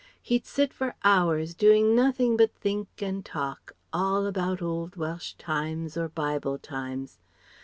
He'd 0.19 0.47
sit 0.47 0.73
for 0.73 0.95
hours 1.03 1.53
doing 1.53 1.95
nothing 1.95 2.35
but 2.35 2.51
think 2.55 2.87
and 3.03 3.23
talk, 3.23 3.73
all 3.93 4.25
about 4.25 4.59
old 4.59 4.95
Welsh 4.95 5.33
times, 5.35 5.95
or 5.95 6.09
Bible 6.09 6.57
times. 6.57 7.19